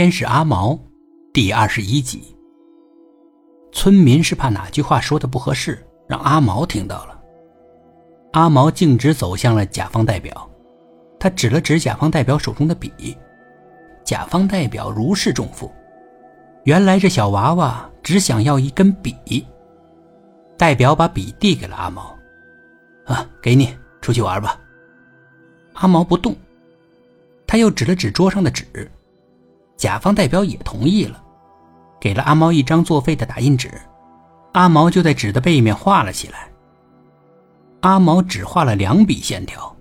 [0.00, 0.80] 天使阿毛，
[1.30, 2.34] 第二十一集。
[3.70, 7.20] 村民是怕哪句话说的不合适，让阿毛听到了。
[8.32, 10.50] 阿毛径直走向了甲方代表，
[11.18, 13.14] 他指了指甲方代表手中的笔，
[14.02, 15.70] 甲方代表如释重负。
[16.64, 19.46] 原来这小娃娃只想要一根笔。
[20.56, 22.16] 代表把笔递给了阿毛，
[23.04, 24.58] 啊，给你，出去玩吧。
[25.74, 26.34] 阿毛不动，
[27.46, 28.90] 他又指了指桌上的纸。
[29.80, 31.18] 甲方代表也同意了，
[31.98, 33.72] 给了阿毛一张作废的打印纸，
[34.52, 36.50] 阿毛就在纸的背面画了起来。
[37.80, 39.74] 阿毛只画了两笔线条，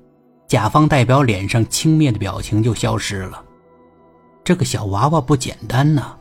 [0.47, 3.43] 甲方代表脸上轻蔑的表情就消失了。
[4.41, 6.15] 这个小娃娃不简单呐，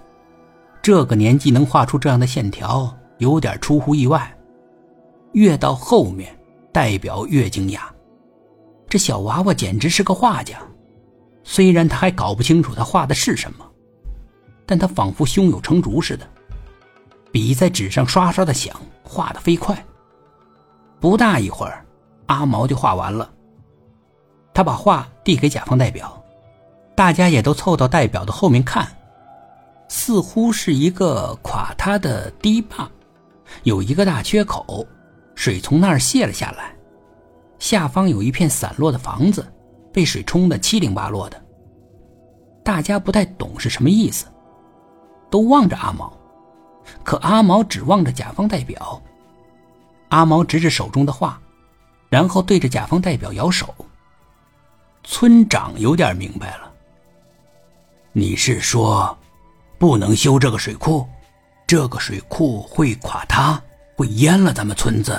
[0.83, 4.37] 这个年纪能画出这样的线条，有点出乎意外。
[5.35, 6.37] 越到后面，
[6.73, 7.83] 代表越惊讶，
[8.89, 10.59] 这小娃娃简直是个画家。
[11.51, 13.65] 虽然他还搞不清楚他画的是什么，
[14.67, 16.29] 但他仿佛胸有成竹似的，
[17.33, 19.83] 笔在纸上刷刷的响，画的飞快。
[21.01, 21.83] 不大一会儿，
[22.27, 23.33] 阿毛就画完了。
[24.53, 26.23] 他把画递给甲方代表，
[26.95, 28.87] 大家也都凑到代表的后面看，
[29.89, 32.87] 似乎是一个垮塌的堤坝，
[33.63, 34.87] 有一个大缺口，
[35.35, 36.77] 水从那儿泄了下来，
[37.59, 39.51] 下方有一片散落的房子。
[39.93, 41.43] 被水冲得七零八落的，
[42.63, 44.27] 大家不太懂是什么意思，
[45.31, 46.13] 都望着阿毛，
[47.03, 49.03] 可阿毛只望着甲方代表。
[50.11, 51.39] 阿毛指指手中的画，
[52.09, 53.75] 然后对着甲方代表摇手。
[55.05, 56.73] 村长有点明白了，
[58.13, 59.17] 你是说，
[59.79, 61.07] 不能修这个水库，
[61.67, 63.61] 这个水库会垮塌，
[63.97, 65.19] 会淹了咱们村子。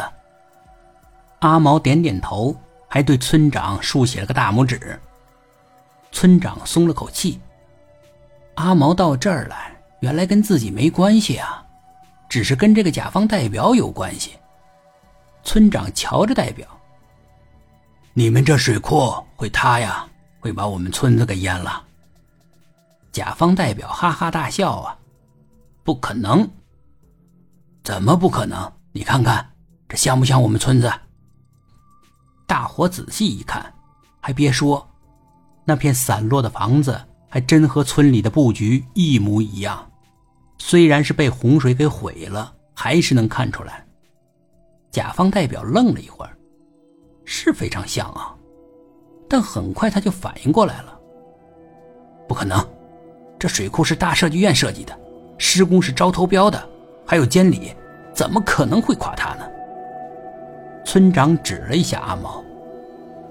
[1.40, 2.56] 阿毛点点头。
[2.90, 5.00] 还对村长竖起了个大拇指。
[6.12, 7.40] 村长松了口气。
[8.56, 11.64] 阿毛到这儿来，原来跟自己没关系啊，
[12.28, 14.32] 只是跟这个甲方代表有关系。
[15.44, 16.68] 村长瞧着代表
[18.14, 20.06] ：“你们这水库会塌呀，
[20.42, 21.84] 会把我们村子给淹了。”
[23.14, 24.98] 甲方代表哈哈大笑啊
[25.84, 26.50] ：“不可能！
[27.84, 28.72] 怎么不可能？
[28.92, 29.50] 你看看，
[29.88, 30.92] 这像不像我们村子？”
[32.50, 33.72] 大伙仔细一看，
[34.20, 34.90] 还别说，
[35.66, 37.00] 那片散落的房子
[37.30, 39.88] 还真和村里的布局一模一样。
[40.58, 43.86] 虽然是被洪水给毁了，还是能看出来。
[44.90, 46.36] 甲方代表愣了一会儿，
[47.24, 48.34] 是非常像啊，
[49.30, 51.00] 但很快他就反应过来了。
[52.28, 52.68] 不可能，
[53.38, 55.00] 这水库是大设计院设计的，
[55.38, 56.68] 施工是招投标的，
[57.06, 57.76] 还有监理，
[58.12, 59.46] 怎么可能会垮塌呢？
[60.90, 62.44] 村长指了一下阿毛，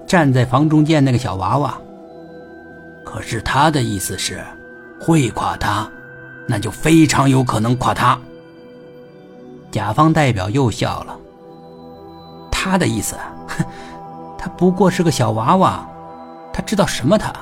[0.07, 1.77] 站在房中间那个小娃娃。
[3.05, 4.41] 可是他的意思是，
[5.01, 5.91] 会垮塌，
[6.47, 8.17] 那就非常有可能垮塌。
[9.73, 11.19] 甲方代表又笑了。
[12.49, 13.17] 他的意思，
[13.49, 13.65] 哼，
[14.39, 15.85] 他不过是个小娃娃，
[16.53, 17.19] 他知道什么？
[17.19, 17.35] 他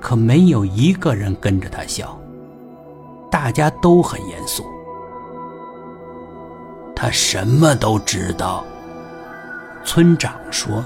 [0.00, 2.18] 可没有一个人跟着他笑，
[3.30, 4.64] 大家都很严肃。
[7.00, 8.66] 他什么都知道。
[9.84, 10.84] 村长说：“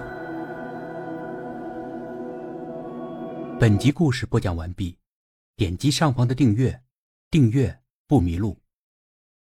[3.59, 4.99] 本集故事播讲完毕，
[5.57, 6.83] 点击上方的订阅，
[7.31, 8.55] 订阅不迷路。”